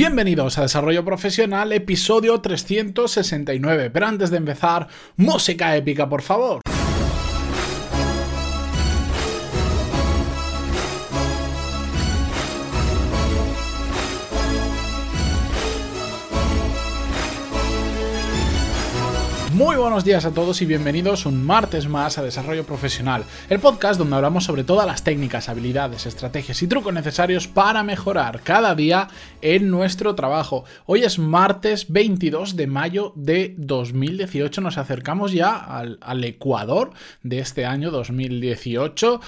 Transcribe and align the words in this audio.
Bienvenidos 0.00 0.56
a 0.56 0.62
Desarrollo 0.62 1.04
Profesional, 1.04 1.74
episodio 1.74 2.40
369. 2.40 3.90
Pero 3.90 4.06
antes 4.06 4.30
de 4.30 4.38
empezar, 4.38 4.88
música 5.18 5.76
épica, 5.76 6.08
por 6.08 6.22
favor. 6.22 6.62
Buenos 19.80 20.04
días 20.04 20.26
a 20.26 20.34
todos 20.34 20.60
y 20.60 20.66
bienvenidos 20.66 21.24
un 21.24 21.42
martes 21.42 21.88
más 21.88 22.18
a 22.18 22.22
Desarrollo 22.22 22.66
Profesional, 22.66 23.24
el 23.48 23.60
podcast 23.60 23.98
donde 23.98 24.14
hablamos 24.14 24.44
sobre 24.44 24.62
todas 24.62 24.86
las 24.86 25.04
técnicas, 25.04 25.48
habilidades, 25.48 26.04
estrategias 26.04 26.62
y 26.62 26.66
trucos 26.66 26.92
necesarios 26.92 27.48
para 27.48 27.82
mejorar 27.82 28.42
cada 28.42 28.74
día 28.74 29.08
en 29.40 29.70
nuestro 29.70 30.14
trabajo. 30.14 30.64
Hoy 30.84 31.04
es 31.04 31.18
martes 31.18 31.90
22 31.90 32.56
de 32.56 32.66
mayo 32.66 33.14
de 33.16 33.54
2018, 33.56 34.60
nos 34.60 34.76
acercamos 34.76 35.32
ya 35.32 35.56
al, 35.56 35.98
al 36.02 36.24
Ecuador 36.24 36.92
de 37.22 37.38
este 37.38 37.64
año 37.64 37.90
2018 37.90 39.20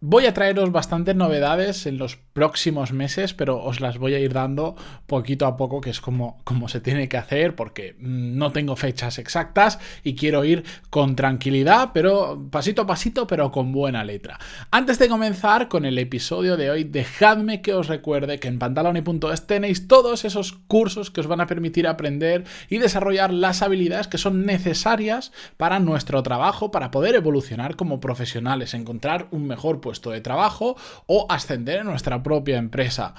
Voy 0.00 0.26
a 0.26 0.32
traeros 0.32 0.70
bastantes 0.70 1.16
novedades 1.16 1.84
en 1.86 1.98
los 1.98 2.20
próximos 2.38 2.92
meses, 2.92 3.34
pero 3.34 3.60
os 3.60 3.80
las 3.80 3.98
voy 3.98 4.14
a 4.14 4.20
ir 4.20 4.32
dando 4.32 4.76
poquito 5.08 5.44
a 5.44 5.56
poco, 5.56 5.80
que 5.80 5.90
es 5.90 6.00
como, 6.00 6.40
como 6.44 6.68
se 6.68 6.80
tiene 6.80 7.08
que 7.08 7.16
hacer, 7.16 7.56
porque 7.56 7.96
no 7.98 8.52
tengo 8.52 8.76
fechas 8.76 9.18
exactas 9.18 9.80
y 10.04 10.14
quiero 10.14 10.44
ir 10.44 10.62
con 10.88 11.16
tranquilidad, 11.16 11.90
pero 11.92 12.46
pasito 12.48 12.82
a 12.82 12.86
pasito, 12.86 13.26
pero 13.26 13.50
con 13.50 13.72
buena 13.72 14.04
letra. 14.04 14.38
Antes 14.70 15.00
de 15.00 15.08
comenzar 15.08 15.66
con 15.66 15.84
el 15.84 15.98
episodio 15.98 16.56
de 16.56 16.70
hoy, 16.70 16.84
dejadme 16.84 17.60
que 17.60 17.74
os 17.74 17.88
recuerde 17.88 18.38
que 18.38 18.46
en 18.46 18.60
pantaloni.es 18.60 19.48
tenéis 19.48 19.88
todos 19.88 20.24
esos 20.24 20.52
cursos 20.68 21.10
que 21.10 21.20
os 21.20 21.26
van 21.26 21.40
a 21.40 21.48
permitir 21.48 21.88
aprender 21.88 22.44
y 22.68 22.78
desarrollar 22.78 23.32
las 23.32 23.62
habilidades 23.62 24.06
que 24.06 24.16
son 24.16 24.46
necesarias 24.46 25.32
para 25.56 25.80
nuestro 25.80 26.22
trabajo, 26.22 26.70
para 26.70 26.92
poder 26.92 27.16
evolucionar 27.16 27.74
como 27.74 27.98
profesionales, 27.98 28.74
encontrar 28.74 29.26
un 29.32 29.48
mejor 29.48 29.80
puesto 29.80 30.12
de 30.12 30.20
trabajo 30.20 30.76
o 31.06 31.26
ascender 31.28 31.80
en 31.80 31.86
nuestra 31.86 32.22
propia 32.28 32.58
empresa. 32.58 33.14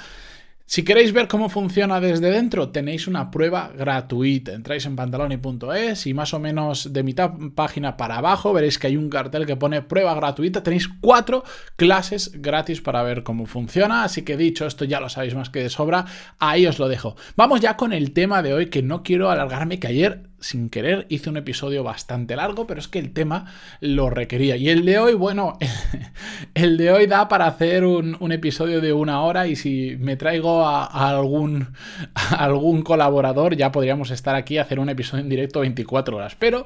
Si 0.68 0.84
queréis 0.84 1.14
ver 1.14 1.28
cómo 1.28 1.50
funciona 1.50 2.00
desde 2.00 2.30
dentro, 2.30 2.70
tenéis 2.70 3.08
una 3.08 3.32
prueba 3.32 3.72
gratuita. 3.76 4.54
Entráis 4.54 4.86
en 4.86 4.96
pantaloni.es 4.96 6.06
y 6.06 6.14
más 6.14 6.32
o 6.36 6.40
menos 6.40 6.94
de 6.94 7.02
mitad 7.02 7.32
página 7.56 7.98
para 7.98 8.20
abajo 8.20 8.54
veréis 8.54 8.78
que 8.78 8.86
hay 8.86 8.96
un 8.96 9.10
cartel 9.10 9.48
que 9.48 9.56
pone 9.56 9.82
prueba 9.82 10.14
gratuita. 10.14 10.62
Tenéis 10.62 10.88
cuatro 11.02 11.44
clases 11.76 12.34
gratis 12.40 12.82
para 12.82 13.02
ver 13.02 13.24
cómo 13.24 13.48
funciona. 13.48 14.04
Así 14.04 14.22
que 14.22 14.38
dicho 14.38 14.68
esto, 14.68 14.86
ya 14.86 15.00
lo 15.00 15.10
sabéis 15.10 15.34
más 15.34 15.50
que 15.50 15.64
de 15.64 15.72
sobra. 15.72 16.06
Ahí 16.38 16.68
os 16.68 16.78
lo 16.78 16.88
dejo. 16.88 17.16
Vamos 17.36 17.62
ya 17.62 17.76
con 17.76 17.92
el 17.92 18.12
tema 18.12 18.44
de 18.44 18.54
hoy, 18.54 18.68
que 18.68 18.84
no 18.84 19.02
quiero 19.02 19.32
alargarme, 19.32 19.80
que 19.80 19.88
ayer 19.88 20.29
sin 20.42 20.70
querer 20.70 21.06
hice 21.09 21.30
un 21.30 21.38
episodio 21.38 21.84
bastante 21.84 22.36
largo, 22.36 22.68
pero 22.68 22.80
es 22.80 22.88
que 22.88 23.00
el 23.00 23.12
tema 23.12 23.45
lo 23.82 24.09
requería. 24.09 24.56
Y 24.56 24.70
el 24.70 24.86
de 24.86 25.00
hoy, 25.00 25.14
bueno, 25.14 25.58
el 26.54 26.78
de 26.78 26.92
hoy 26.92 27.08
da 27.08 27.28
para 27.28 27.48
hacer 27.48 27.86
un, 27.86 28.18
episodio 28.32 28.80
de 28.80 28.94
una 28.94 29.22
hora 29.22 29.48
y 29.48 29.56
si 29.56 29.98
me 30.00 30.16
traigo 30.16 30.66
a, 30.66 30.86
algún, 30.86 31.73
algún 32.38 32.84
colaborador 32.84 33.56
ya 33.56 33.72
podríamos 33.72 34.12
estar 34.12 34.36
aquí 34.36 34.58
a 34.58 34.64
hacer 34.64 34.80
un 34.80 34.90
episodio 34.90 35.23
en 35.23 35.30
directo 35.30 35.62
24 35.62 36.17
horas. 36.17 36.36
Pero 36.36 36.66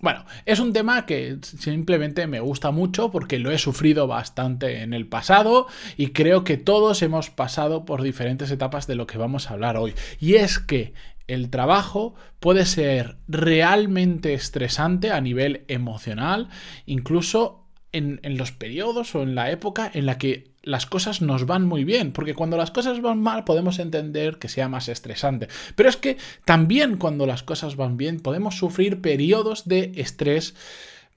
bueno, 0.00 0.26
es 0.44 0.60
un 0.60 0.74
tema 0.74 1.06
que 1.06 1.38
simplemente 1.42 2.26
me 2.26 2.40
gusta 2.40 2.70
mucho 2.70 3.10
porque 3.10 3.38
lo 3.38 3.50
he 3.50 3.56
sufrido 3.56 4.06
bastante 4.06 4.82
en 4.82 4.92
el 4.92 5.06
pasado 5.06 5.66
y 5.96 6.08
creo 6.08 6.44
que 6.44 6.58
todos 6.58 7.00
hemos 7.02 7.30
pasado 7.30 7.86
por 7.86 8.02
diferentes 8.02 8.50
etapas 8.50 8.86
de 8.86 8.96
lo 8.96 9.06
que 9.06 9.16
vamos 9.16 9.48
a 9.48 9.54
hablar 9.54 9.78
hoy. 9.78 9.94
Y 10.20 10.34
es 10.34 10.58
que 10.58 10.92
el 11.26 11.50
trabajo 11.50 12.14
puede 12.40 12.66
ser 12.66 13.16
realmente 13.28 14.34
estresante 14.34 15.10
a 15.10 15.20
nivel 15.20 15.64
emocional, 15.68 16.48
incluso 16.86 17.64
en, 17.92 18.20
los 18.36 18.52
periodos 18.52 19.14
o 19.14 19.22
en 19.22 19.34
la 19.34 19.50
época 19.50 19.90
en 19.94 20.06
la 20.06 20.18
que 20.18 20.52
las 20.62 20.86
cosas 20.86 21.22
nos 21.22 21.46
van 21.46 21.66
muy 21.66 21.84
bien, 21.84 22.12
porque 22.12 22.34
cuando 22.34 22.56
las 22.56 22.70
cosas 22.70 23.00
van 23.00 23.20
mal 23.20 23.44
podemos 23.44 23.78
entender 23.78 24.38
que 24.38 24.48
sea 24.48 24.68
más 24.68 24.88
estresante. 24.88 25.48
Pero 25.76 25.88
es 25.88 25.96
que 25.96 26.16
también 26.44 26.96
cuando 26.96 27.26
las 27.26 27.42
cosas 27.42 27.76
van 27.76 27.96
bien 27.96 28.20
podemos 28.20 28.56
sufrir 28.56 29.00
periodos 29.00 29.68
de 29.68 29.92
estrés 29.96 30.54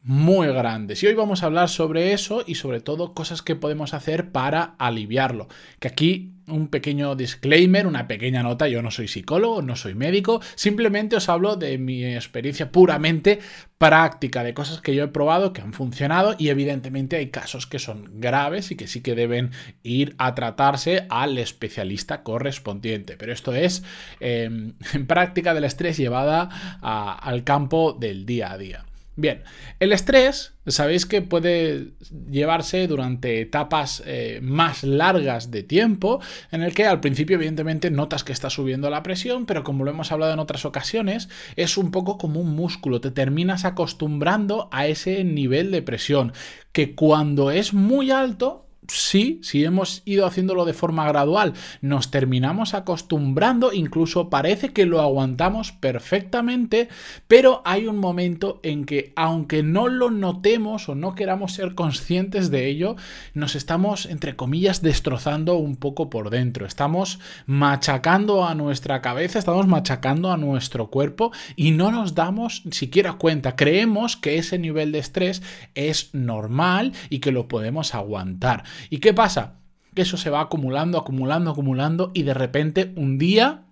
muy 0.04 0.48
grandes. 0.48 1.02
Y 1.02 1.08
hoy 1.08 1.16
vamos 1.16 1.42
a 1.42 1.48
hablar 1.48 1.70
sobre 1.70 2.14
eso 2.14 2.44
y 2.46 2.56
sobre 2.56 2.82
todo 2.82 3.14
cosas 3.14 3.42
que 3.42 3.56
podemos 3.56 3.94
hacer 3.94 4.32
para 4.32 4.76
aliviarlo. 4.78 5.48
Que 5.80 5.88
aquí 5.88 6.37
un 6.48 6.70
pequeño 6.70 7.16
disclaimer, 7.16 7.88
una 7.88 8.08
pequeña 8.08 8.42
nota, 8.42 8.68
yo 8.68 8.82
no 8.82 8.92
soy 8.92 9.08
psicólogo, 9.08 9.62
no 9.62 9.76
soy 9.76 9.96
médico, 9.96 10.42
simplemente 10.56 11.16
os 11.16 11.30
hablo 11.30 11.56
de 11.58 11.78
mi 11.78 12.06
experiencia 12.06 12.72
puramente 12.72 13.40
práctica, 13.78 14.44
de 14.44 14.54
cosas 14.54 14.82
que 14.82 14.96
yo 14.96 15.04
he 15.04 15.08
probado, 15.10 15.54
que 15.54 15.62
han 15.62 15.74
funcionado 15.74 16.36
y 16.38 16.50
evidentemente 16.50 17.18
hay 17.18 17.30
casos 17.30 17.68
que 17.68 17.80
son 17.80 18.20
graves 18.20 18.72
y 18.72 18.76
que 18.76 18.88
sí 18.88 19.02
que 19.02 19.14
deben 19.14 19.52
ir 19.84 20.16
a 20.18 20.34
tratarse 20.36 21.06
al 21.10 21.38
especialista 21.38 22.24
correspondiente. 22.24 23.18
Pero 23.18 23.34
esto 23.34 23.54
es 23.54 23.84
em, 24.20 24.74
en 24.94 25.06
práctica 25.06 25.54
del 25.54 25.66
estrés 25.66 25.98
llevada 25.98 26.50
al 26.82 27.44
campo 27.44 27.94
del 27.94 28.26
día 28.26 28.52
a 28.52 28.58
día. 28.58 28.87
Bien, 29.20 29.42
el 29.80 29.94
estrés, 29.94 30.54
sabéis 30.68 31.08
que 31.08 31.24
puede 31.24 31.94
llevarse 32.30 32.86
durante 32.86 33.42
etapas 33.42 34.04
eh, 34.06 34.40
más 34.44 34.84
largas 34.84 35.50
de 35.50 35.64
tiempo, 35.64 36.22
en 36.52 36.62
el 36.62 36.76
que 36.76 36.86
al 36.86 37.00
principio 37.00 37.38
evidentemente 37.38 37.90
notas 37.90 38.24
que 38.24 38.32
está 38.32 38.52
subiendo 38.52 38.92
la 38.92 39.02
presión, 39.02 39.48
pero 39.48 39.64
como 39.64 39.84
lo 39.84 39.90
hemos 39.90 40.12
hablado 40.12 40.34
en 40.34 40.40
otras 40.40 40.66
ocasiones, 40.66 41.30
es 41.56 41.78
un 41.78 41.90
poco 41.90 42.20
como 42.20 42.42
un 42.42 42.56
músculo, 42.56 43.02
te 43.02 43.10
terminas 43.10 43.66
acostumbrando 43.66 44.70
a 44.72 44.86
ese 44.86 45.24
nivel 45.24 45.72
de 45.72 45.82
presión, 45.82 46.32
que 46.72 46.94
cuando 46.94 47.50
es 47.50 47.74
muy 47.74 48.12
alto, 48.12 48.67
sí, 48.88 49.40
si 49.44 49.64
hemos 49.64 50.02
ido 50.06 50.26
haciéndolo 50.26 50.66
de 50.66 50.74
forma 50.74 51.08
gradual, 51.08 51.54
nos 51.82 52.12
terminamos 52.12 52.74
acostumbrando, 52.74 53.74
incluso 53.74 54.30
parece 54.30 54.70
que 54.70 54.86
lo 54.86 55.02
aguantamos 55.02 55.72
perfectamente, 55.72 56.90
pero 57.28 57.62
hay 57.66 57.88
un 57.88 57.98
momento 57.98 58.60
en 58.64 58.86
que 58.86 59.14
aunque 59.16 59.64
no 59.64 59.88
lo 59.88 60.12
notemos 60.12 60.90
o 60.90 60.96
no 60.96 61.16
queramos 61.16 61.54
ser 61.54 61.76
conscientes 61.76 62.52
de 62.52 62.68
ello, 62.68 62.96
nos 63.34 63.56
estamos, 63.56 64.06
entre 64.06 64.36
comillas, 64.36 64.82
destrozando 64.82 65.56
un 65.56 65.76
poco 65.76 66.10
por 66.10 66.30
dentro, 66.30 66.66
estamos 66.66 67.20
machacando 67.46 68.46
a 68.46 68.56
nuestra 68.56 69.02
cabeza, 69.02 69.40
estamos 69.40 69.68
machacando 69.68 70.32
a 70.32 70.38
nuestro 70.38 70.88
cuerpo 70.88 71.32
y 71.56 71.72
no 71.72 71.92
nos 71.92 72.16
damos 72.16 72.64
siquiera 72.72 73.14
cuenta, 73.14 73.56
creemos 73.56 74.18
que 74.18 74.38
ese 74.38 74.60
nivel 74.60 74.92
de 74.92 75.00
estrés 75.00 75.42
es 75.76 76.14
normal 76.14 76.94
y 77.10 77.20
que 77.20 77.32
lo 77.32 77.48
podemos 77.48 77.94
aguantar. 77.96 78.64
¿Y 78.90 79.00
qué 79.00 79.14
pasa? 79.14 79.60
Que 79.94 80.04
eso 80.04 80.18
se 80.18 80.30
va 80.30 80.42
acumulando, 80.42 80.98
acumulando, 80.98 81.52
acumulando 81.52 82.12
y 82.14 82.24
de 82.24 82.34
repente 82.34 82.94
un 82.96 83.18
día 83.18 83.67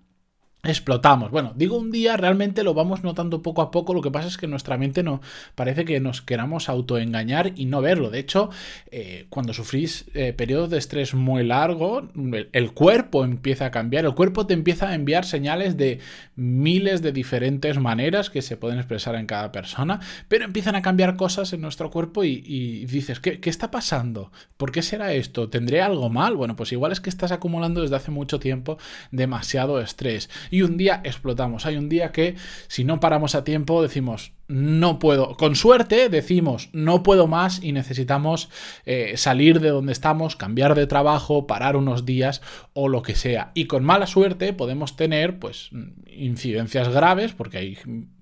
explotamos. 0.70 1.30
Bueno, 1.30 1.52
digo 1.56 1.76
un 1.76 1.90
día, 1.90 2.16
realmente 2.16 2.62
lo 2.62 2.74
vamos 2.74 3.02
notando 3.02 3.42
poco 3.42 3.62
a 3.62 3.70
poco, 3.70 3.94
lo 3.94 4.02
que 4.02 4.10
pasa 4.10 4.28
es 4.28 4.36
que 4.36 4.46
nuestra 4.46 4.76
mente 4.78 5.02
no 5.02 5.20
parece 5.54 5.84
que 5.84 6.00
nos 6.00 6.22
queramos 6.22 6.68
autoengañar 6.68 7.52
y 7.56 7.66
no 7.66 7.80
verlo. 7.80 8.10
De 8.10 8.18
hecho, 8.18 8.50
eh, 8.90 9.26
cuando 9.28 9.52
sufrís 9.52 10.06
eh, 10.14 10.32
periodos 10.32 10.70
de 10.70 10.78
estrés 10.78 11.14
muy 11.14 11.44
largo, 11.44 12.08
el, 12.52 12.72
cuerpo 12.72 13.24
empieza 13.24 13.66
a 13.66 13.70
cambiar, 13.70 14.04
el 14.04 14.14
cuerpo 14.14 14.46
te 14.46 14.54
empieza 14.54 14.88
a 14.88 14.94
enviar 14.94 15.24
señales 15.24 15.76
de 15.76 16.00
miles 16.34 17.02
de 17.02 17.12
diferentes 17.12 17.78
maneras 17.78 18.30
que 18.30 18.42
se 18.42 18.56
pueden 18.56 18.78
expresar 18.78 19.14
en 19.14 19.26
cada 19.26 19.52
persona, 19.52 20.00
pero 20.28 20.44
empiezan 20.44 20.74
a 20.74 20.82
cambiar 20.82 21.16
cosas 21.16 21.52
en 21.52 21.60
nuestro 21.60 21.90
cuerpo 21.90 22.24
y, 22.24 22.84
dices, 22.86 23.20
¿qué, 23.20 23.40
¿qué 23.40 23.50
está 23.50 23.70
pasando? 23.70 24.30
¿Por 24.56 24.72
qué 24.72 24.82
será 24.82 25.12
esto? 25.12 25.48
¿Tendré 25.48 25.80
algo 25.80 26.10
mal? 26.10 26.36
Bueno, 26.36 26.56
pues 26.56 26.72
igual 26.72 26.92
es 26.92 27.00
que 27.00 27.10
estás 27.10 27.32
acumulando 27.32 27.82
desde 27.82 27.96
hace 27.96 28.10
mucho 28.10 28.38
tiempo 28.38 28.78
demasiado 29.10 29.80
estrés 29.80 30.28
un 30.62 30.76
día 30.76 31.00
explotamos. 31.04 31.66
Hay 31.66 31.76
un 31.76 31.88
día 31.88 32.12
que 32.12 32.36
si 32.68 32.84
no 32.84 33.00
paramos 33.00 33.34
a 33.34 33.44
tiempo 33.44 33.82
decimos, 33.82 34.32
no 34.48 34.98
puedo, 34.98 35.36
con 35.36 35.56
suerte 35.56 36.08
decimos, 36.08 36.68
no 36.72 37.02
puedo 37.02 37.26
más 37.26 37.62
y 37.62 37.72
necesitamos 37.72 38.48
eh, 38.84 39.16
salir 39.16 39.60
de 39.60 39.70
donde 39.70 39.92
estamos, 39.92 40.36
cambiar 40.36 40.74
de 40.74 40.86
trabajo, 40.86 41.46
parar 41.46 41.76
unos 41.76 42.04
días 42.04 42.42
o 42.72 42.88
lo 42.88 43.02
que 43.02 43.14
sea. 43.14 43.50
Y 43.54 43.66
con 43.66 43.84
mala 43.84 44.06
suerte 44.06 44.52
podemos 44.52 44.96
tener 44.96 45.38
pues 45.38 45.70
incidencias 46.06 46.88
graves 46.88 47.32
porque 47.32 47.58
hay 47.58 47.78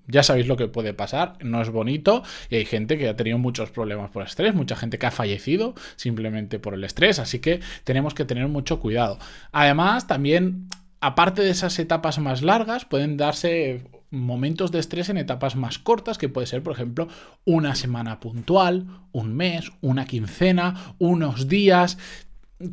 ya 0.07 0.23
sabéis 0.23 0.47
lo 0.47 0.57
que 0.57 0.67
puede 0.67 0.93
pasar, 0.93 1.33
no 1.43 1.61
es 1.61 1.69
bonito 1.69 2.23
y 2.49 2.55
hay 2.57 2.65
gente 2.65 2.97
que 2.97 3.09
ha 3.09 3.15
tenido 3.15 3.37
muchos 3.37 3.71
problemas 3.71 4.11
por 4.11 4.23
estrés, 4.23 4.53
mucha 4.53 4.75
gente 4.75 4.99
que 4.99 5.05
ha 5.05 5.11
fallecido 5.11 5.73
simplemente 5.95 6.59
por 6.59 6.73
el 6.73 6.83
estrés, 6.83 7.19
así 7.19 7.39
que 7.39 7.59
tenemos 7.83 8.13
que 8.13 8.25
tener 8.25 8.47
mucho 8.47 8.79
cuidado. 8.79 9.17
Además, 9.51 10.07
también 10.07 10.67
aparte 11.01 11.41
de 11.41 11.49
esas 11.49 11.77
etapas 11.79 12.19
más 12.19 12.41
largas, 12.41 12.85
pueden 12.85 13.17
darse 13.17 13.83
momentos 14.11 14.71
de 14.71 14.79
estrés 14.79 15.09
en 15.09 15.17
etapas 15.17 15.55
más 15.55 15.77
cortas, 15.77 16.17
que 16.17 16.29
puede 16.29 16.47
ser, 16.47 16.63
por 16.63 16.73
ejemplo, 16.73 17.07
una 17.43 17.75
semana 17.75 18.19
puntual, 18.19 18.87
un 19.11 19.35
mes, 19.35 19.71
una 19.81 20.05
quincena, 20.05 20.95
unos 20.99 21.47
días. 21.47 21.97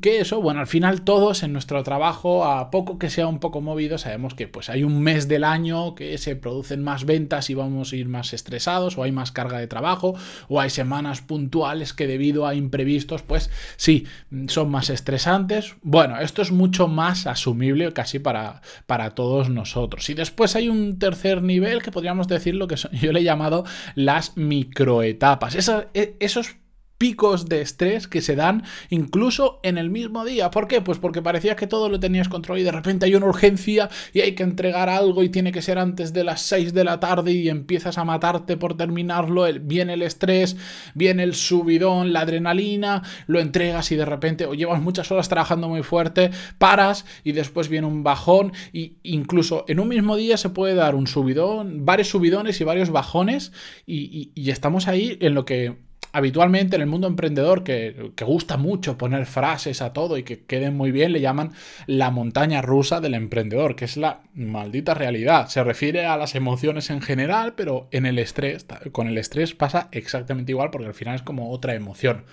Que 0.00 0.20
eso, 0.20 0.40
bueno, 0.40 0.60
al 0.60 0.68
final 0.68 1.02
todos 1.02 1.42
en 1.42 1.52
nuestro 1.52 1.82
trabajo, 1.82 2.44
a 2.44 2.70
poco 2.70 3.00
que 3.00 3.10
sea 3.10 3.26
un 3.26 3.40
poco 3.40 3.60
movido, 3.60 3.98
sabemos 3.98 4.34
que 4.34 4.46
pues 4.46 4.70
hay 4.70 4.84
un 4.84 5.02
mes 5.02 5.26
del 5.26 5.42
año 5.42 5.96
que 5.96 6.16
se 6.18 6.36
producen 6.36 6.84
más 6.84 7.04
ventas 7.04 7.50
y 7.50 7.54
vamos 7.54 7.92
a 7.92 7.96
ir 7.96 8.08
más 8.08 8.32
estresados, 8.32 8.96
o 8.96 9.02
hay 9.02 9.10
más 9.10 9.32
carga 9.32 9.58
de 9.58 9.66
trabajo, 9.66 10.14
o 10.48 10.60
hay 10.60 10.70
semanas 10.70 11.20
puntuales 11.20 11.92
que 11.92 12.06
debido 12.06 12.46
a 12.46 12.54
imprevistos, 12.54 13.22
pues 13.22 13.50
sí, 13.76 14.06
son 14.46 14.70
más 14.70 14.88
estresantes. 14.88 15.74
Bueno, 15.82 16.20
esto 16.20 16.42
es 16.42 16.52
mucho 16.52 16.86
más 16.86 17.26
asumible 17.26 17.92
casi 17.92 18.20
para, 18.20 18.62
para 18.86 19.16
todos 19.16 19.50
nosotros. 19.50 20.08
Y 20.10 20.14
después 20.14 20.54
hay 20.54 20.68
un 20.68 21.00
tercer 21.00 21.42
nivel 21.42 21.82
que 21.82 21.90
podríamos 21.90 22.28
decir 22.28 22.54
lo 22.54 22.68
que 22.68 22.76
yo 22.92 23.12
le 23.12 23.20
he 23.20 23.24
llamado 23.24 23.64
las 23.96 24.36
microetapas. 24.36 25.56
E, 25.94 26.16
esos 26.20 26.61
picos 27.02 27.48
de 27.48 27.62
estrés 27.62 28.06
que 28.06 28.20
se 28.20 28.36
dan 28.36 28.62
incluso 28.88 29.58
en 29.64 29.76
el 29.76 29.90
mismo 29.90 30.24
día. 30.24 30.52
¿Por 30.52 30.68
qué? 30.68 30.80
Pues 30.82 30.98
porque 30.98 31.20
parecía 31.20 31.56
que 31.56 31.66
todo 31.66 31.88
lo 31.88 31.98
tenías 31.98 32.28
controlado 32.28 32.62
y 32.62 32.64
de 32.64 32.70
repente 32.70 33.06
hay 33.06 33.16
una 33.16 33.26
urgencia 33.26 33.90
y 34.12 34.20
hay 34.20 34.36
que 34.36 34.44
entregar 34.44 34.88
algo 34.88 35.24
y 35.24 35.28
tiene 35.28 35.50
que 35.50 35.62
ser 35.62 35.80
antes 35.80 36.12
de 36.12 36.22
las 36.22 36.42
6 36.42 36.72
de 36.72 36.84
la 36.84 37.00
tarde 37.00 37.32
y 37.32 37.48
empiezas 37.48 37.98
a 37.98 38.04
matarte 38.04 38.56
por 38.56 38.76
terminarlo. 38.76 39.46
Viene 39.62 39.94
el 39.94 40.02
estrés, 40.02 40.56
viene 40.94 41.24
el 41.24 41.34
subidón, 41.34 42.12
la 42.12 42.20
adrenalina, 42.20 43.02
lo 43.26 43.40
entregas 43.40 43.90
y 43.90 43.96
de 43.96 44.04
repente 44.04 44.46
o 44.46 44.54
llevas 44.54 44.80
muchas 44.80 45.10
horas 45.10 45.28
trabajando 45.28 45.68
muy 45.68 45.82
fuerte, 45.82 46.30
paras 46.58 47.04
y 47.24 47.32
después 47.32 47.68
viene 47.68 47.88
un 47.88 48.04
bajón 48.04 48.52
y 48.72 48.98
incluso 49.02 49.64
en 49.66 49.80
un 49.80 49.88
mismo 49.88 50.14
día 50.14 50.36
se 50.36 50.50
puede 50.50 50.76
dar 50.76 50.94
un 50.94 51.08
subidón, 51.08 51.84
varios 51.84 52.10
subidones 52.10 52.60
y 52.60 52.62
varios 52.62 52.90
bajones 52.90 53.50
y 53.86 54.30
estamos 54.48 54.86
ahí 54.86 55.18
en 55.20 55.34
lo 55.34 55.44
que 55.44 55.90
habitualmente 56.12 56.76
en 56.76 56.82
el 56.82 56.88
mundo 56.88 57.06
emprendedor, 57.06 57.64
que, 57.64 58.12
gusta 58.20 58.56
mucho 58.56 58.98
poner 58.98 59.26
frases 59.26 59.82
a 59.82 59.92
todo 59.92 60.16
y 60.16 60.22
que 60.22 60.44
queden 60.44 60.76
muy 60.76 60.92
bien, 60.92 61.12
le 61.12 61.20
llaman 61.20 61.52
la 61.86 62.10
montaña 62.10 62.62
rusa 62.62 63.00
del 63.00 63.14
emprendedor, 63.14 63.74
que 63.74 63.86
es 63.86 63.96
la 63.96 64.20
maldita 64.34 64.94
realidad. 64.94 65.48
Se 65.48 65.64
refiere 65.64 66.06
a 66.06 66.16
las 66.16 66.34
emociones 66.34 66.90
en 66.90 67.00
general, 67.00 67.54
pero 67.54 67.88
en 67.90 68.06
el 68.06 68.18
estrés, 68.18 68.66
con 68.92 69.08
el 69.08 69.18
estrés 69.18 69.54
pasa 69.54 69.88
exactamente 69.90 70.52
igual 70.52 70.70
porque 70.70 70.86
al 70.88 70.94
final 70.94 71.16
es 71.16 71.22
como 71.22 71.50
otra 71.50 71.74
emoción. 71.74 72.24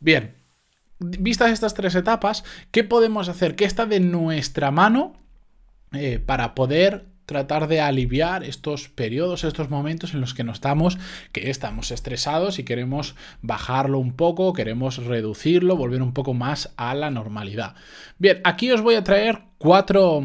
Bien, 0.00 0.34
vistas 0.98 1.52
estas 1.52 1.74
tres 1.74 1.94
etapas, 1.94 2.44
¿qué 2.70 2.84
podemos 2.84 3.28
hacer? 3.28 3.54
¿Qué 3.54 3.64
está 3.64 3.86
de 3.86 4.00
nuestra 4.00 4.70
mano 4.70 5.14
eh, 5.92 6.18
para 6.24 6.54
poder 6.54 7.06
tratar 7.30 7.68
de 7.68 7.80
aliviar 7.80 8.42
estos 8.42 8.88
periodos, 8.88 9.44
estos 9.44 9.70
momentos 9.70 10.14
en 10.14 10.20
los 10.20 10.34
que 10.34 10.42
nos 10.42 10.56
estamos, 10.56 10.98
que 11.30 11.48
estamos 11.48 11.92
estresados 11.92 12.58
y 12.58 12.64
queremos 12.64 13.14
bajarlo 13.40 14.00
un 14.00 14.14
poco, 14.14 14.52
queremos 14.52 14.96
reducirlo, 14.96 15.76
volver 15.76 16.02
un 16.02 16.12
poco 16.12 16.34
más 16.34 16.74
a 16.76 16.92
la 16.92 17.08
normalidad. 17.12 17.76
Bien, 18.18 18.40
aquí 18.42 18.72
os 18.72 18.82
voy 18.82 18.96
a 18.96 19.04
traer 19.04 19.42
cuatro 19.58 20.24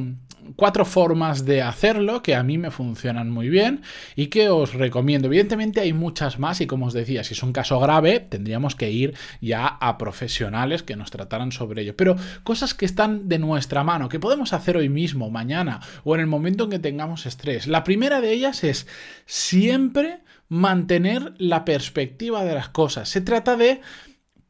cuatro 0.55 0.85
formas 0.85 1.45
de 1.45 1.61
hacerlo 1.61 2.21
que 2.21 2.35
a 2.35 2.43
mí 2.43 2.57
me 2.57 2.71
funcionan 2.71 3.29
muy 3.29 3.49
bien 3.49 3.81
y 4.15 4.27
que 4.27 4.49
os 4.49 4.73
recomiendo. 4.73 5.27
Evidentemente 5.27 5.81
hay 5.81 5.93
muchas 5.93 6.39
más 6.39 6.61
y 6.61 6.67
como 6.67 6.87
os 6.87 6.93
decía, 6.93 7.23
si 7.23 7.33
es 7.33 7.43
un 7.43 7.53
caso 7.53 7.79
grave, 7.79 8.19
tendríamos 8.19 8.75
que 8.75 8.91
ir 8.91 9.15
ya 9.41 9.65
a 9.67 9.97
profesionales 9.97 10.83
que 10.83 10.95
nos 10.95 11.11
trataran 11.11 11.51
sobre 11.51 11.81
ello. 11.81 11.95
Pero 11.95 12.15
cosas 12.43 12.73
que 12.73 12.85
están 12.85 13.27
de 13.27 13.39
nuestra 13.39 13.83
mano, 13.83 14.09
que 14.09 14.19
podemos 14.19 14.53
hacer 14.53 14.77
hoy 14.77 14.89
mismo, 14.89 15.29
mañana 15.29 15.81
o 16.03 16.15
en 16.15 16.21
el 16.21 16.27
momento 16.27 16.65
en 16.65 16.71
que 16.71 16.79
tengamos 16.79 17.25
estrés. 17.25 17.67
La 17.67 17.83
primera 17.83 18.21
de 18.21 18.31
ellas 18.31 18.63
es 18.63 18.87
siempre 19.25 20.19
mantener 20.47 21.33
la 21.37 21.65
perspectiva 21.65 22.43
de 22.43 22.55
las 22.55 22.69
cosas. 22.69 23.09
Se 23.09 23.21
trata 23.21 23.55
de 23.55 23.81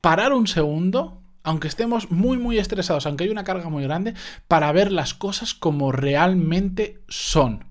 parar 0.01 0.33
un 0.33 0.47
segundo, 0.47 1.21
aunque 1.45 1.67
estemos 1.67 2.11
muy 2.11 2.37
muy 2.37 2.57
estresados, 2.57 3.05
aunque 3.05 3.23
hay 3.23 3.29
una 3.29 3.43
carga 3.43 3.69
muy 3.69 3.83
grande, 3.83 4.13
para 4.47 4.71
ver 4.71 4.91
las 4.91 5.13
cosas 5.13 5.53
como 5.53 5.91
realmente 5.91 6.99
son. 7.07 7.65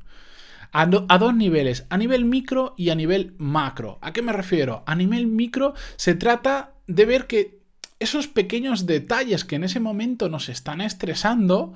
A, 0.77 0.87
dos 0.87 1.35
niveles, 1.37 1.87
a 1.89 1.97
nivel 1.97 2.25
micro 2.25 2.75
y 2.77 2.91
a 2.91 2.97
nivel 2.97 3.37
macro. 3.39 3.99
¿A 4.03 4.13
qué 4.13 4.23
me 4.23 4.33
refiero? 4.33 4.83
A 4.87 4.97
nivel 4.97 5.29
micro 5.29 5.75
se 5.95 6.17
trata 6.17 6.73
de 6.89 7.05
ver 7.07 7.29
que 7.29 7.61
esos 8.01 8.27
pequeños 8.27 8.85
detalles 8.85 9.45
que 9.45 9.55
en 9.55 9.63
ese 9.63 9.79
momento 9.79 10.29
nos 10.29 10.49
están 10.49 10.81
estresando, 10.81 11.75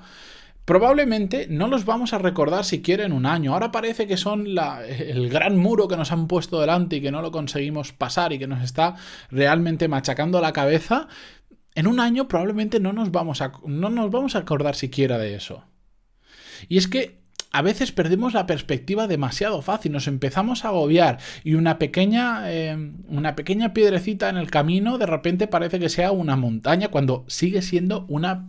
probablemente 0.64 1.46
no 1.48 1.68
los 1.68 1.84
vamos 1.84 2.12
a 2.12 2.18
recordar 2.18 2.64
siquiera 2.64 3.06
en 3.06 3.12
un 3.12 3.24
año. 3.24 3.54
Ahora 3.54 3.70
parece 3.70 4.06
que 4.06 4.18
son 4.18 4.46
el 4.46 5.30
gran 5.30 5.56
muro 5.56 5.88
que 5.88 5.96
nos 5.96 6.12
han 6.12 6.26
puesto 6.26 6.60
delante 6.60 6.96
y 6.96 7.00
que 7.00 7.10
no 7.12 7.22
lo 7.22 7.30
conseguimos 7.30 7.92
pasar 7.92 8.32
y 8.32 8.38
que 8.38 8.46
nos 8.48 8.62
está 8.62 8.96
realmente 9.30 9.88
machacando 9.88 10.40
la 10.40 10.52
cabeza, 10.52 11.08
en 11.78 11.86
un 11.86 12.00
año 12.00 12.26
probablemente 12.26 12.80
no 12.80 12.92
nos 12.92 13.12
vamos 13.12 13.40
a, 13.40 13.52
no 13.64 13.88
nos 13.88 14.10
vamos 14.10 14.34
a 14.34 14.40
acordar 14.40 14.74
siquiera 14.74 15.16
de 15.16 15.36
eso. 15.36 15.62
Y 16.68 16.76
es 16.76 16.88
que 16.88 17.20
a 17.52 17.62
veces 17.62 17.92
perdemos 17.92 18.34
la 18.34 18.46
perspectiva 18.46 19.06
demasiado 19.06 19.62
fácil, 19.62 19.92
nos 19.92 20.08
empezamos 20.08 20.64
a 20.64 20.70
agobiar 20.70 21.18
y 21.44 21.54
una 21.54 21.78
pequeña, 21.78 22.50
eh, 22.50 22.76
una 23.06 23.36
pequeña 23.36 23.74
piedrecita 23.74 24.28
en 24.28 24.38
el 24.38 24.50
camino 24.50 24.98
de 24.98 25.06
repente 25.06 25.46
parece 25.46 25.78
que 25.78 25.88
sea 25.88 26.10
una 26.10 26.34
montaña 26.34 26.88
cuando 26.88 27.24
sigue 27.28 27.62
siendo 27.62 28.06
una 28.08 28.48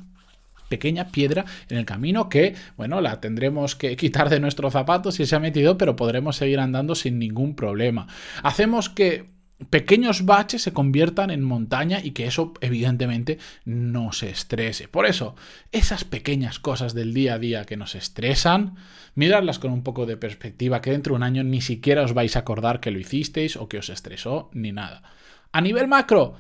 pequeña 0.68 1.10
piedra 1.10 1.46
en 1.70 1.78
el 1.78 1.86
camino 1.86 2.30
que, 2.30 2.56
bueno, 2.78 3.00
la 3.00 3.22
tendremos 3.22 3.76
que 3.76 3.96
quitar 3.96 4.30
de 4.30 4.40
nuestro 4.40 4.72
zapato 4.72 5.12
si 5.12 5.28
se 5.28 5.36
ha 5.36 5.40
metido, 5.40 5.78
pero 5.78 5.96
podremos 5.96 6.36
seguir 6.36 6.60
andando 6.60 6.96
sin 6.96 7.20
ningún 7.20 7.56
problema. 7.56 8.08
Hacemos 8.42 8.90
que 8.90 9.38
pequeños 9.70 10.26
baches 10.26 10.62
se 10.64 10.74
conviertan 10.74 11.32
en 11.32 11.44
montaña 11.44 12.00
y 12.02 12.12
que 12.12 12.28
eso 12.28 12.54
evidentemente 12.62 13.40
no 13.66 14.12
se 14.14 14.30
estrese. 14.30 14.88
Por 14.88 15.06
eso, 15.06 15.36
esas 15.72 16.04
pequeñas 16.04 16.60
cosas 16.60 16.94
del 16.94 17.14
día 17.14 17.36
a 17.36 17.40
día 17.40 17.66
que 17.66 17.78
nos 17.78 17.96
estresan, 17.96 18.76
miradlas 19.16 19.60
con 19.60 19.72
un 19.72 19.84
poco 19.84 20.06
de 20.06 20.18
perspectiva, 20.18 20.82
que 20.82 20.92
dentro 20.92 21.14
de 21.14 21.18
un 21.18 21.24
año 21.24 21.44
ni 21.44 21.62
siquiera 21.62 22.04
os 22.04 22.14
vais 22.14 22.36
a 22.36 22.40
acordar 22.40 22.80
que 22.80 22.92
lo 22.92 23.00
hicisteis 23.00 23.58
o 23.58 23.68
que 23.68 23.78
os 23.78 23.90
estresó 23.90 24.50
ni 24.54 24.72
nada. 24.72 25.04
A 25.52 25.62
nivel 25.62 25.88
macro, 25.88 26.36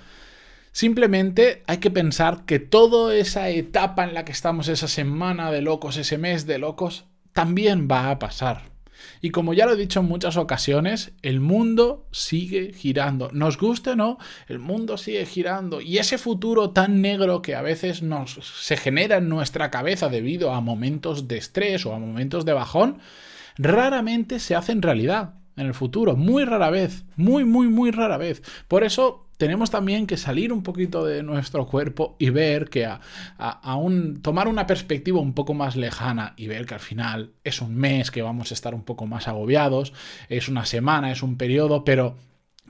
Simplemente 0.71 1.63
hay 1.67 1.77
que 1.77 1.89
pensar 1.89 2.45
que 2.45 2.59
toda 2.59 3.15
esa 3.15 3.49
etapa 3.49 4.03
en 4.03 4.13
la 4.13 4.23
que 4.23 4.31
estamos, 4.31 4.67
esa 4.67 4.87
semana 4.87 5.51
de 5.51 5.61
locos, 5.61 5.97
ese 5.97 6.17
mes 6.17 6.45
de 6.45 6.59
locos, 6.59 7.05
también 7.33 7.87
va 7.91 8.11
a 8.11 8.19
pasar. 8.19 8.69
Y 9.21 9.31
como 9.31 9.53
ya 9.53 9.65
lo 9.65 9.73
he 9.73 9.77
dicho 9.77 9.99
en 9.99 10.07
muchas 10.07 10.37
ocasiones, 10.37 11.11
el 11.21 11.39
mundo 11.39 12.07
sigue 12.11 12.73
girando. 12.73 13.29
Nos 13.33 13.57
guste 13.57 13.91
o 13.91 13.95
no, 13.95 14.17
el 14.47 14.59
mundo 14.59 14.97
sigue 14.97 15.25
girando. 15.25 15.81
Y 15.81 15.97
ese 15.97 16.17
futuro 16.17 16.71
tan 16.71 17.01
negro 17.01 17.41
que 17.41 17.55
a 17.55 17.61
veces 17.61 18.01
nos, 18.01 18.33
se 18.33 18.77
genera 18.77 19.17
en 19.17 19.29
nuestra 19.29 19.71
cabeza 19.71 20.09
debido 20.09 20.53
a 20.53 20.61
momentos 20.61 21.27
de 21.27 21.37
estrés 21.37 21.85
o 21.85 21.93
a 21.93 21.99
momentos 21.99 22.45
de 22.45 22.53
bajón, 22.53 22.99
raramente 23.57 24.39
se 24.39 24.55
hace 24.55 24.71
en 24.71 24.81
realidad 24.81 25.38
en 25.59 25.67
el 25.67 25.73
futuro. 25.73 26.15
Muy 26.15 26.45
rara 26.45 26.69
vez. 26.69 27.05
Muy, 27.15 27.45
muy, 27.45 27.67
muy 27.67 27.91
rara 27.91 28.17
vez. 28.17 28.41
Por 28.67 28.83
eso 28.83 29.29
tenemos 29.39 29.71
también 29.71 30.05
que 30.05 30.17
salir 30.17 30.51
un 30.51 30.63
poquito 30.63 31.05
de 31.05 31.23
nuestro 31.23 31.65
cuerpo 31.65 32.17
y 32.19 32.29
ver 32.29 32.69
que 32.69 32.85
a, 32.85 32.99
tomar 34.21 34.49
una 34.49 34.67
perspectiva 34.67 35.21
un 35.21 35.33
poco 35.33 35.53
más 35.53 35.77
lejana 35.77 36.33
y 36.35 36.47
ver 36.47 36.65
que 36.65 36.73
al 36.73 36.81
final 36.81 37.31
es 37.45 37.61
un 37.61 37.73
mes 37.73 38.11
que 38.11 38.21
vamos 38.21 38.51
a 38.51 38.53
estar 38.53 38.75
un 38.75 38.83
poco 38.83 39.05
más 39.05 39.29
agobiados, 39.29 39.93
es 40.27 40.49
una 40.49 40.65
semana, 40.65 41.13
es 41.13 41.23
un 41.23 41.37
periodo, 41.37 41.85
pero 41.85 42.17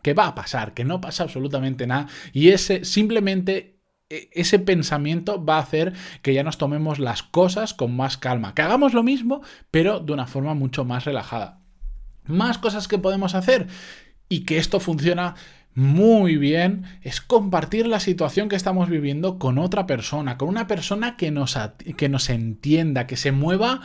que 0.03 0.13
va 0.13 0.27
a 0.27 0.35
pasar, 0.35 0.75
que 0.75 0.85
no 0.85 1.01
pasa 1.01 1.23
absolutamente 1.23 1.87
nada 1.87 2.05
y 2.33 2.49
ese 2.49 2.85
simplemente 2.85 3.79
e, 4.07 4.29
ese 4.33 4.59
pensamiento 4.59 5.43
va 5.43 5.57
a 5.57 5.61
hacer 5.61 5.93
que 6.21 6.35
ya 6.35 6.43
nos 6.43 6.59
tomemos 6.59 6.99
las 6.99 7.23
cosas 7.23 7.73
con 7.73 7.95
más 7.95 8.17
calma, 8.17 8.53
que 8.53 8.61
hagamos 8.61 8.93
lo 8.93 9.01
mismo, 9.01 9.41
pero 9.71 9.99
de 9.99 10.13
una 10.13 10.27
forma 10.27 10.53
mucho 10.53 10.85
más 10.85 11.05
relajada. 11.05 11.59
Más 12.29 12.57
cosas 12.57 12.87
que 12.87 12.97
podemos 12.97 13.35
hacer 13.35 13.67
y 14.29 14.45
que 14.45 14.57
esto 14.57 14.79
funciona 14.79 15.35
muy 15.75 16.37
bien 16.37 16.85
es 17.01 17.21
compartir 17.21 17.87
la 17.87 17.99
situación 17.99 18.49
que 18.49 18.55
estamos 18.55 18.89
viviendo 18.89 19.37
con 19.39 19.57
otra 19.57 19.85
persona, 19.85 20.37
con 20.37 20.49
una 20.49 20.67
persona 20.67 21.17
que 21.17 21.31
nos, 21.31 21.57
que 21.97 22.09
nos 22.09 22.29
entienda, 22.29 23.07
que 23.07 23.17
se 23.17 23.31
mueva 23.31 23.81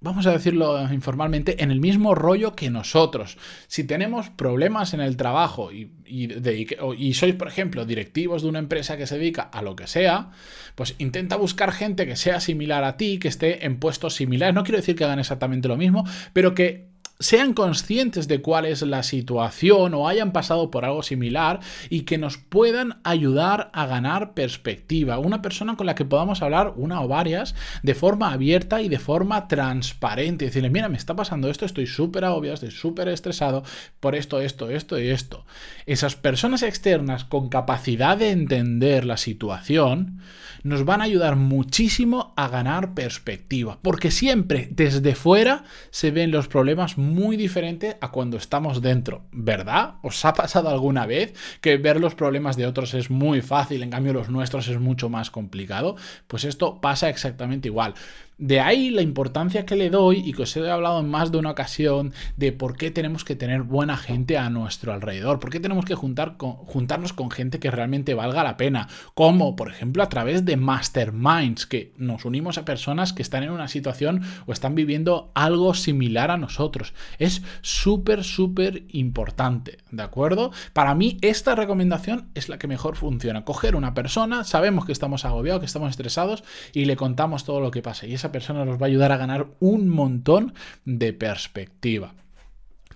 vamos 0.00 0.26
a 0.26 0.32
decirlo 0.32 0.90
informalmente, 0.92 1.62
en 1.62 1.70
el 1.70 1.80
mismo 1.80 2.14
rollo 2.14 2.54
que 2.54 2.70
nosotros. 2.70 3.36
Si 3.68 3.84
tenemos 3.84 4.30
problemas 4.30 4.94
en 4.94 5.00
el 5.00 5.16
trabajo 5.16 5.70
y, 5.72 5.92
y, 6.06 7.14
sois, 7.14 7.34
por 7.34 7.48
ejemplo, 7.48 7.84
directivos 7.84 8.42
de 8.42 8.48
una 8.48 8.58
empresa 8.58 8.96
que 8.96 9.06
se 9.06 9.18
dedica 9.18 9.42
a 9.42 9.62
lo 9.62 9.76
que 9.76 9.86
sea, 9.86 10.30
pues 10.74 10.94
intenta 10.98 11.36
buscar 11.36 11.72
gente 11.72 12.06
que 12.06 12.16
sea 12.16 12.40
similar 12.40 12.84
a 12.84 12.96
ti, 12.96 13.18
que 13.18 13.28
esté 13.28 13.66
en 13.66 13.78
puestos 13.78 14.14
similares. 14.14 14.54
No 14.54 14.64
quiero 14.64 14.78
decir 14.78 14.96
que 14.96 15.04
hagan 15.04 15.18
exactamente 15.18 15.68
lo 15.68 15.76
mismo, 15.76 16.04
pero 16.32 16.54
que 16.54 16.89
sean 17.20 17.52
conscientes 17.52 18.28
de 18.28 18.40
cuál 18.40 18.64
es 18.64 18.82
la 18.82 19.02
situación 19.02 19.94
o 19.94 20.08
hayan 20.08 20.32
pasado 20.32 20.70
por 20.70 20.84
algo 20.84 21.02
similar 21.02 21.60
y 21.90 22.02
que 22.02 22.18
nos 22.18 22.38
puedan 22.38 22.98
ayudar 23.04 23.70
a 23.74 23.86
ganar 23.86 24.32
perspectiva. 24.32 25.18
Una 25.18 25.42
persona 25.42 25.76
con 25.76 25.86
la 25.86 25.94
que 25.94 26.06
podamos 26.06 26.40
hablar 26.42 26.72
una 26.76 27.02
o 27.02 27.08
varias 27.08 27.54
de 27.82 27.94
forma 27.94 28.32
abierta 28.32 28.80
y 28.80 28.88
de 28.88 28.98
forma 28.98 29.48
transparente. 29.48 30.46
Decirle, 30.46 30.70
mira, 30.70 30.88
me 30.88 30.96
está 30.96 31.14
pasando 31.14 31.50
esto, 31.50 31.66
estoy 31.66 31.86
súper 31.86 32.24
agobiado, 32.24 32.54
estoy 32.54 32.70
súper 32.70 33.08
estresado 33.08 33.62
por 34.00 34.14
esto, 34.14 34.40
esto, 34.40 34.70
esto 34.70 34.98
y 34.98 35.08
esto. 35.08 35.44
Esas 35.84 36.16
personas 36.16 36.62
externas 36.62 37.24
con 37.24 37.50
capacidad 37.50 38.16
de 38.16 38.30
entender 38.30 39.04
la 39.04 39.18
situación 39.18 40.20
nos 40.62 40.84
van 40.84 41.00
a 41.00 41.04
ayudar 41.04 41.36
muchísimo 41.36 42.32
a 42.36 42.48
ganar 42.48 42.94
perspectiva. 42.94 43.78
Porque 43.82 44.10
siempre 44.10 44.68
desde 44.70 45.14
fuera 45.14 45.64
se 45.90 46.10
ven 46.10 46.30
los 46.30 46.48
problemas 46.48 46.98
muy 46.98 47.09
diferentes 47.36 47.96
a 48.00 48.10
cuando 48.10 48.36
estamos 48.36 48.80
dentro. 48.80 49.22
¿Verdad? 49.32 49.94
¿Os 50.02 50.24
ha 50.24 50.32
pasado 50.32 50.68
alguna 50.68 51.06
vez 51.06 51.34
que 51.60 51.76
ver 51.76 52.00
los 52.00 52.14
problemas 52.14 52.56
de 52.56 52.66
otros 52.66 52.94
es 52.94 53.10
muy 53.10 53.42
fácil, 53.42 53.82
en 53.82 53.90
cambio 53.90 54.12
los 54.12 54.28
nuestros 54.30 54.68
es 54.68 54.78
mucho 54.78 55.08
más 55.08 55.30
complicado? 55.30 55.96
Pues 56.26 56.44
esto 56.44 56.80
pasa 56.80 57.08
exactamente 57.08 57.68
igual. 57.68 57.94
De 58.40 58.58
ahí 58.58 58.88
la 58.88 59.02
importancia 59.02 59.66
que 59.66 59.76
le 59.76 59.90
doy 59.90 60.22
y 60.24 60.32
que 60.32 60.44
os 60.44 60.56
he 60.56 60.70
hablado 60.70 60.98
en 61.00 61.10
más 61.10 61.30
de 61.30 61.36
una 61.36 61.50
ocasión 61.50 62.14
de 62.38 62.52
por 62.52 62.78
qué 62.78 62.90
tenemos 62.90 63.22
que 63.22 63.36
tener 63.36 63.64
buena 63.64 63.98
gente 63.98 64.38
a 64.38 64.48
nuestro 64.48 64.94
alrededor, 64.94 65.40
por 65.40 65.50
qué 65.50 65.60
tenemos 65.60 65.84
que 65.84 65.94
juntar 65.94 66.36
juntarnos 66.38 67.12
con 67.12 67.30
gente 67.30 67.60
que 67.60 67.70
realmente 67.70 68.14
valga 68.14 68.42
la 68.42 68.56
pena, 68.56 68.88
como 69.12 69.56
por 69.56 69.68
ejemplo 69.68 70.02
a 70.02 70.08
través 70.08 70.46
de 70.46 70.56
masterminds, 70.56 71.66
que 71.66 71.92
nos 71.98 72.24
unimos 72.24 72.56
a 72.56 72.64
personas 72.64 73.12
que 73.12 73.20
están 73.20 73.42
en 73.42 73.50
una 73.50 73.68
situación 73.68 74.22
o 74.46 74.54
están 74.54 74.74
viviendo 74.74 75.32
algo 75.34 75.74
similar 75.74 76.30
a 76.30 76.38
nosotros. 76.38 76.94
Es 77.18 77.42
súper, 77.60 78.24
súper 78.24 78.84
importante, 78.88 79.76
¿de 79.90 80.02
acuerdo? 80.02 80.50
Para 80.72 80.94
mí 80.94 81.18
esta 81.20 81.54
recomendación 81.56 82.30
es 82.34 82.48
la 82.48 82.58
que 82.58 82.68
mejor 82.68 82.96
funciona. 82.96 83.44
Coger 83.44 83.76
una 83.76 83.92
persona, 83.92 84.44
sabemos 84.44 84.86
que 84.86 84.92
estamos 84.92 85.26
agobiados, 85.26 85.60
que 85.60 85.66
estamos 85.66 85.90
estresados 85.90 86.42
y 86.72 86.86
le 86.86 86.96
contamos 86.96 87.44
todo 87.44 87.60
lo 87.60 87.70
que 87.70 87.82
pasa. 87.82 88.06
Y 88.06 88.14
esa 88.14 88.29
persona 88.32 88.64
nos 88.64 88.80
va 88.80 88.86
a 88.86 88.88
ayudar 88.88 89.12
a 89.12 89.16
ganar 89.16 89.48
un 89.60 89.88
montón 89.88 90.54
de 90.84 91.12
perspectiva. 91.12 92.14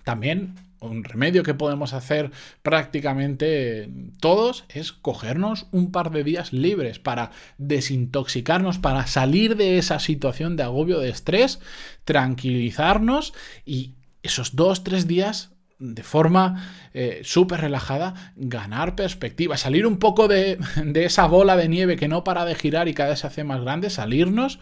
También 0.03 0.55
un 0.85 1.03
remedio 1.03 1.43
que 1.43 1.53
podemos 1.53 1.93
hacer 1.93 2.31
prácticamente 2.61 3.89
todos 4.19 4.65
es 4.69 4.91
cogernos 4.91 5.67
un 5.71 5.91
par 5.91 6.11
de 6.11 6.23
días 6.23 6.53
libres 6.53 6.99
para 6.99 7.31
desintoxicarnos, 7.57 8.79
para 8.79 9.07
salir 9.07 9.55
de 9.55 9.77
esa 9.77 9.99
situación 9.99 10.55
de 10.55 10.63
agobio, 10.63 10.99
de 10.99 11.09
estrés, 11.09 11.59
tranquilizarnos 12.03 13.33
y 13.65 13.95
esos 14.23 14.55
dos, 14.55 14.83
tres 14.83 15.07
días 15.07 15.51
de 15.77 16.03
forma 16.03 16.71
eh, 16.93 17.21
súper 17.23 17.61
relajada, 17.61 18.33
ganar 18.37 18.95
perspectiva, 18.95 19.57
salir 19.57 19.85
un 19.85 19.97
poco 19.97 20.27
de, 20.27 20.57
de 20.85 21.05
esa 21.05 21.27
bola 21.27 21.57
de 21.57 21.67
nieve 21.67 21.97
que 21.97 22.07
no 22.07 22.23
para 22.23 22.45
de 22.45 22.55
girar 22.55 22.87
y 22.87 22.93
cada 22.93 23.09
vez 23.09 23.19
se 23.19 23.27
hace 23.27 23.43
más 23.43 23.61
grande, 23.61 23.89
salirnos 23.89 24.59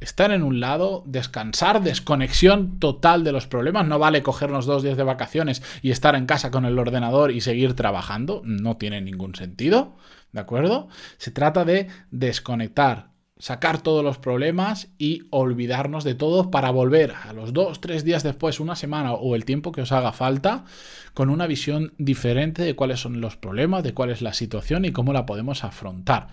estar 0.00 0.30
en 0.32 0.42
un 0.42 0.60
lado, 0.60 1.02
descansar, 1.06 1.82
desconexión 1.82 2.78
total 2.78 3.24
de 3.24 3.32
los 3.32 3.46
problemas. 3.46 3.86
No 3.86 3.98
vale 3.98 4.22
cogernos 4.22 4.66
dos 4.66 4.82
días 4.82 4.96
de 4.96 5.04
vacaciones 5.04 5.62
y 5.82 5.90
estar 5.90 6.14
en 6.14 6.26
casa 6.26 6.50
con 6.50 6.64
el 6.64 6.78
ordenador 6.78 7.30
y 7.30 7.40
seguir 7.40 7.74
trabajando. 7.74 8.42
No 8.44 8.76
tiene 8.76 9.00
ningún 9.00 9.34
sentido. 9.34 9.96
¿De 10.32 10.40
acuerdo? 10.40 10.88
Se 11.16 11.30
trata 11.30 11.64
de 11.64 11.86
desconectar, 12.10 13.10
sacar 13.38 13.80
todos 13.82 14.02
los 14.02 14.18
problemas 14.18 14.88
y 14.98 15.22
olvidarnos 15.30 16.02
de 16.02 16.14
todo 16.14 16.50
para 16.50 16.70
volver 16.70 17.12
a 17.12 17.32
los 17.32 17.52
dos, 17.52 17.80
tres 17.80 18.04
días 18.04 18.22
después, 18.24 18.58
una 18.58 18.74
semana 18.74 19.12
o 19.12 19.36
el 19.36 19.44
tiempo 19.44 19.70
que 19.70 19.82
os 19.82 19.92
haga 19.92 20.12
falta, 20.12 20.64
con 21.14 21.30
una 21.30 21.46
visión 21.46 21.94
diferente 21.98 22.62
de 22.62 22.74
cuáles 22.74 23.00
son 23.00 23.20
los 23.20 23.36
problemas, 23.36 23.84
de 23.84 23.94
cuál 23.94 24.10
es 24.10 24.22
la 24.22 24.32
situación 24.32 24.84
y 24.84 24.92
cómo 24.92 25.12
la 25.12 25.24
podemos 25.24 25.62
afrontar. 25.62 26.28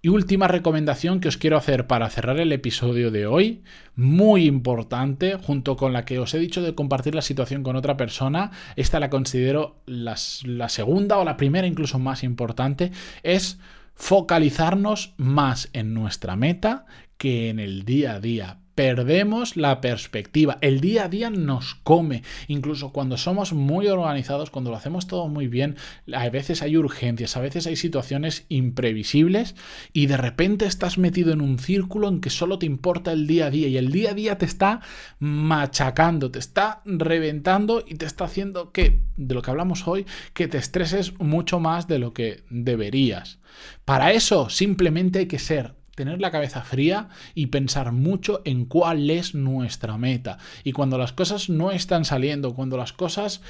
Y 0.00 0.08
última 0.08 0.46
recomendación 0.46 1.18
que 1.18 1.26
os 1.26 1.38
quiero 1.38 1.56
hacer 1.56 1.88
para 1.88 2.08
cerrar 2.08 2.38
el 2.38 2.52
episodio 2.52 3.10
de 3.10 3.26
hoy, 3.26 3.64
muy 3.96 4.46
importante, 4.46 5.34
junto 5.34 5.76
con 5.76 5.92
la 5.92 6.04
que 6.04 6.20
os 6.20 6.32
he 6.34 6.38
dicho 6.38 6.62
de 6.62 6.76
compartir 6.76 7.16
la 7.16 7.22
situación 7.22 7.64
con 7.64 7.74
otra 7.74 7.96
persona, 7.96 8.52
esta 8.76 9.00
la 9.00 9.10
considero 9.10 9.82
la, 9.86 10.16
segunda 10.16 11.18
o 11.18 11.24
la 11.24 11.36
primera 11.36 11.66
incluso 11.66 11.98
más 11.98 12.22
importante, 12.22 12.92
es 13.24 13.58
focalizarnos 13.96 15.14
más 15.16 15.68
en 15.72 15.94
nuestra 15.94 16.36
meta 16.36 16.86
que 17.16 17.48
en 17.48 17.58
el 17.58 17.84
día 17.84 18.14
a 18.14 18.20
día 18.20 18.58
perdemos 18.78 19.56
la 19.56 19.80
perspectiva. 19.80 20.56
El 20.60 20.80
día 20.80 21.06
a 21.06 21.08
día 21.08 21.30
nos 21.30 21.74
come. 21.74 22.22
Incluso 22.46 22.92
cuando 22.92 23.16
somos 23.16 23.52
muy 23.52 23.88
organizados, 23.88 24.50
cuando 24.50 24.70
lo 24.70 24.76
hacemos 24.76 25.08
todo 25.08 25.26
muy 25.26 25.48
bien, 25.48 25.74
a 26.14 26.28
veces 26.28 26.62
hay 26.62 26.76
urgencias, 26.76 27.36
a 27.36 27.40
veces 27.40 27.66
hay 27.66 27.74
situaciones 27.74 28.44
imprevisibles 28.48 29.56
y 29.92 30.06
de 30.06 30.16
repente 30.16 30.64
estás 30.64 30.96
metido 30.96 31.32
en 31.32 31.40
un 31.40 31.58
círculo 31.58 32.06
en 32.06 32.20
que 32.20 32.30
solo 32.30 32.60
te 32.60 32.66
importa 32.66 33.10
el 33.10 33.26
día 33.26 33.46
a 33.46 33.50
día 33.50 33.66
y 33.66 33.78
el 33.78 33.90
día 33.90 34.12
a 34.12 34.14
día 34.14 34.38
te 34.38 34.46
está 34.46 34.80
machacando, 35.18 36.30
te 36.30 36.38
está 36.38 36.80
reventando 36.84 37.82
y 37.84 37.96
te 37.96 38.06
está 38.06 38.26
haciendo 38.26 38.70
que, 38.70 39.02
de 39.16 39.34
lo 39.34 39.42
que 39.42 39.50
hablamos 39.50 39.88
hoy, 39.88 40.06
que 40.34 40.46
te 40.46 40.58
estreses 40.58 41.18
mucho 41.18 41.58
más 41.58 41.88
de 41.88 41.98
lo 41.98 42.12
que 42.12 42.44
deberías. 42.48 43.40
Para 43.84 44.12
eso 44.12 44.50
simplemente 44.50 45.18
hay 45.18 45.26
que 45.26 45.40
ser 45.40 45.77
tener 45.98 46.20
la 46.20 46.30
cabeza 46.30 46.62
fría 46.62 47.08
y 47.34 47.46
pensar 47.46 47.90
mucho 47.90 48.40
en 48.44 48.66
cuál 48.66 49.10
es 49.10 49.34
nuestra 49.34 49.98
meta. 49.98 50.38
Y 50.62 50.70
cuando 50.70 50.96
las 50.96 51.12
cosas 51.12 51.50
no 51.50 51.72
están 51.72 52.04
saliendo, 52.04 52.54
cuando 52.54 52.76
las 52.76 52.92
cosas 52.92 53.42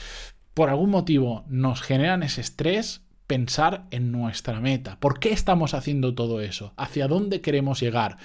por 0.54 0.70
algún 0.70 0.88
motivo 0.88 1.44
nos 1.46 1.82
generan 1.82 2.22
ese 2.22 2.40
estrés, 2.40 3.02
pensar 3.26 3.84
en 3.90 4.12
nuestra 4.12 4.60
meta. 4.60 4.96
¿Por 4.98 5.20
qué 5.20 5.30
estamos 5.30 5.74
haciendo 5.74 6.14
todo 6.14 6.40
eso? 6.40 6.72
¿Hacia 6.78 7.06
dónde 7.06 7.42
queremos 7.42 7.80
llegar? 7.80 8.16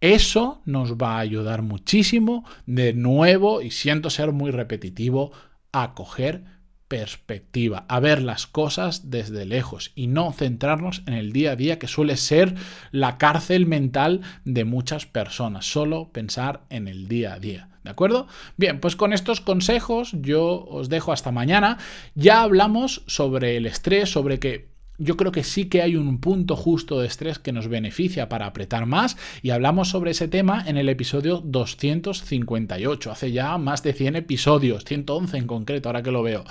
Eso 0.00 0.62
nos 0.64 0.94
va 0.94 1.16
a 1.16 1.18
ayudar 1.18 1.62
muchísimo, 1.62 2.44
de 2.66 2.92
nuevo, 2.92 3.62
y 3.62 3.72
siento 3.72 4.10
ser 4.10 4.30
muy 4.30 4.52
repetitivo, 4.52 5.32
a 5.72 5.94
coger 5.94 6.44
perspectiva, 6.92 7.86
a 7.88 8.00
ver 8.00 8.22
las 8.22 8.46
cosas 8.46 9.08
desde 9.10 9.46
lejos 9.46 9.92
y 9.94 10.08
no 10.08 10.30
centrarnos 10.30 11.02
en 11.06 11.14
el 11.14 11.32
día 11.32 11.52
a 11.52 11.56
día 11.56 11.78
que 11.78 11.88
suele 11.88 12.18
ser 12.18 12.54
la 12.90 13.16
cárcel 13.16 13.64
mental 13.64 14.20
de 14.44 14.66
muchas 14.66 15.06
personas, 15.06 15.64
solo 15.64 16.10
pensar 16.12 16.64
en 16.68 16.88
el 16.88 17.08
día 17.08 17.32
a 17.32 17.38
día. 17.38 17.70
¿De 17.82 17.88
acuerdo? 17.88 18.26
Bien, 18.58 18.78
pues 18.78 18.94
con 18.94 19.14
estos 19.14 19.40
consejos 19.40 20.10
yo 20.20 20.66
os 20.66 20.90
dejo 20.90 21.14
hasta 21.14 21.32
mañana. 21.32 21.78
Ya 22.14 22.42
hablamos 22.42 23.04
sobre 23.06 23.56
el 23.56 23.64
estrés, 23.64 24.10
sobre 24.10 24.38
que 24.38 24.71
yo 25.02 25.16
creo 25.16 25.32
que 25.32 25.44
sí 25.44 25.66
que 25.66 25.82
hay 25.82 25.96
un 25.96 26.18
punto 26.18 26.56
justo 26.56 27.00
de 27.00 27.06
estrés 27.06 27.38
que 27.38 27.52
nos 27.52 27.68
beneficia 27.68 28.28
para 28.28 28.46
apretar 28.46 28.86
más 28.86 29.16
y 29.42 29.50
hablamos 29.50 29.88
sobre 29.88 30.12
ese 30.12 30.28
tema 30.28 30.64
en 30.66 30.76
el 30.76 30.88
episodio 30.88 31.42
258, 31.44 33.10
hace 33.10 33.32
ya 33.32 33.58
más 33.58 33.82
de 33.82 33.92
100 33.92 34.16
episodios, 34.16 34.84
111 34.84 35.36
en 35.36 35.46
concreto, 35.46 35.88
ahora 35.88 36.02
que 36.02 36.10
lo 36.10 36.22
veo. 36.22 36.44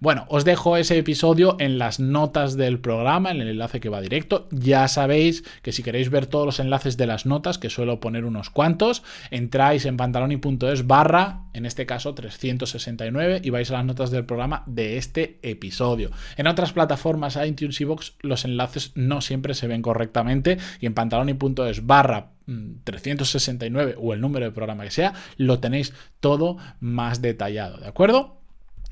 Bueno, 0.00 0.26
os 0.28 0.44
dejo 0.44 0.76
ese 0.76 0.98
episodio 0.98 1.56
en 1.58 1.78
las 1.78 2.00
notas 2.00 2.56
del 2.56 2.78
programa, 2.80 3.30
en 3.30 3.40
el 3.40 3.48
enlace 3.48 3.80
que 3.80 3.88
va 3.88 4.00
directo. 4.00 4.46
Ya 4.50 4.88
sabéis 4.88 5.42
que 5.62 5.72
si 5.72 5.82
queréis 5.82 6.10
ver 6.10 6.26
todos 6.26 6.44
los 6.44 6.60
enlaces 6.60 6.96
de 6.98 7.06
las 7.06 7.24
notas, 7.24 7.58
que 7.58 7.70
suelo 7.70 7.98
poner 7.98 8.26
unos 8.26 8.50
cuantos, 8.50 9.02
entráis 9.30 9.86
en 9.86 9.96
pantaloni.es 9.96 10.86
barra, 10.86 11.44
en 11.54 11.64
este 11.64 11.86
caso 11.86 12.14
369, 12.14 13.40
y 13.42 13.50
vais 13.50 13.70
a 13.70 13.74
las 13.74 13.84
notas 13.86 14.10
del 14.10 14.26
programa 14.26 14.64
de 14.66 14.98
este 14.98 15.38
episodio. 15.42 16.10
En 16.36 16.46
otras 16.46 16.72
plataformas, 16.72 17.38
iTunes 17.42 17.80
y 17.80 17.84
los 18.20 18.44
enlaces 18.44 18.92
no 18.94 19.20
siempre 19.20 19.54
se 19.54 19.66
ven 19.66 19.82
correctamente 19.82 20.58
y 20.80 20.86
en 20.86 20.94
pantaloni.es 20.94 21.86
barra 21.86 22.30
369 22.84 23.94
mm, 23.96 24.04
o 24.04 24.12
el 24.14 24.20
número 24.20 24.46
de 24.46 24.52
programa 24.52 24.84
que 24.84 24.90
sea, 24.90 25.14
lo 25.36 25.58
tenéis 25.58 25.92
todo 26.20 26.58
más 26.80 27.20
detallado, 27.20 27.78
¿de 27.78 27.88
acuerdo? 27.88 28.40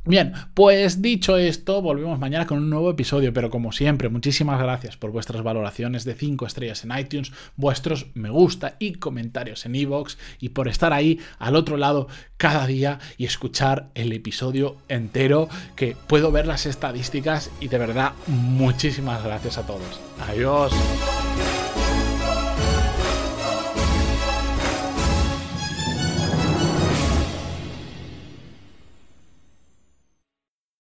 Bien, 0.07 0.35
pues 0.53 1.01
dicho 1.01 1.39
esto, 1.39 1.81
volvemos 1.81 2.19
mañana 2.19 2.47
con 2.47 2.59
un 2.59 2.69
nuevo 2.69 2.91
episodio, 2.91 3.33
pero 3.33 3.49
como 3.49 3.73
siempre, 3.73 4.11
muchísimas 4.11 4.61
gracias 4.61 4.99
por 4.99 5.13
vuestras 5.13 5.43
valoraciones 5.43 6.05
de 6.05 6.15
5 6.15 6.47
estrellas 6.47 6.85
en 6.85 6.99
iTunes, 6.99 7.33
vuestros 7.57 8.09
me 8.13 8.29
gusta 8.29 8.77
y 8.79 8.97
comentarios 8.97 9.65
en 9.65 9.75
iVoox 9.77 10.19
y 10.41 10.51
por 10.51 10.69
estar 10.69 10.93
ahí 10.93 11.21
al 11.39 11.57
otro 11.57 11.79
lado 11.79 12.07
cada 12.37 12.67
día 12.67 12.99
y 13.17 13.25
escuchar 13.25 13.89
el 13.95 14.13
episodio 14.13 14.77
entero, 14.89 15.49
que 15.75 15.97
puedo 16.07 16.31
ver 16.31 16.47
las 16.47 16.67
estadísticas 16.67 17.51
y 17.59 17.69
de 17.69 17.79
verdad, 17.79 18.13
muchísimas 18.27 19.25
gracias 19.25 19.57
a 19.57 19.67
todos. 19.67 20.01
Adiós. 20.29 20.71